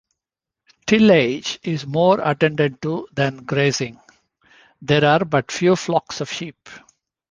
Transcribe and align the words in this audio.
Tillage 0.87 1.59
is 1.61 1.85
more 1.85 2.19
attended 2.27 2.81
to 2.81 3.07
than 3.13 3.37
grazing: 3.43 3.99
there 4.81 5.05
are 5.05 5.23
but 5.23 5.51
few 5.51 5.75
flocks 5.75 6.21
of 6.21 6.33
sheep. 6.33 6.67